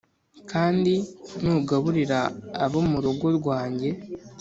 Kandi 0.51 0.93
nugaburira 1.41 2.19
abo 2.63 2.79
mu 2.89 2.97
rugo 3.03 3.27
rwanjye 3.37 3.89